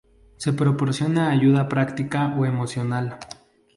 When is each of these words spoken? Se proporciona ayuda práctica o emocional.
Se 0.37 0.51
proporciona 0.51 1.29
ayuda 1.29 1.69
práctica 1.69 2.33
o 2.35 2.47
emocional. 2.47 3.19